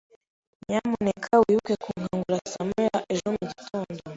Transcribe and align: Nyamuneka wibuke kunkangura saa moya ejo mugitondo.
Nyamuneka 0.67 1.31
wibuke 1.41 1.73
kunkangura 1.83 2.39
saa 2.51 2.65
moya 2.69 2.97
ejo 3.13 3.27
mugitondo. 3.35 4.01